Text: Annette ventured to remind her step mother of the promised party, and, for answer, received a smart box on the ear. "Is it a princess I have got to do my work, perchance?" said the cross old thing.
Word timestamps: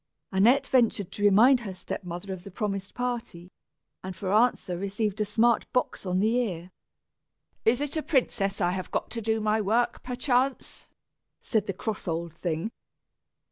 Annette 0.31 0.65
ventured 0.65 1.11
to 1.11 1.21
remind 1.23 1.59
her 1.59 1.75
step 1.75 2.03
mother 2.03 2.33
of 2.33 2.43
the 2.43 2.49
promised 2.49 2.95
party, 2.95 3.51
and, 4.03 4.15
for 4.15 4.33
answer, 4.33 4.75
received 4.75 5.21
a 5.21 5.25
smart 5.25 5.71
box 5.73 6.07
on 6.07 6.19
the 6.19 6.37
ear. 6.39 6.71
"Is 7.65 7.79
it 7.81 7.95
a 7.95 8.01
princess 8.01 8.59
I 8.59 8.71
have 8.71 8.89
got 8.89 9.11
to 9.11 9.21
do 9.21 9.39
my 9.39 9.61
work, 9.61 10.01
perchance?" 10.01 10.87
said 11.39 11.67
the 11.67 11.73
cross 11.73 12.07
old 12.07 12.33
thing. 12.33 12.71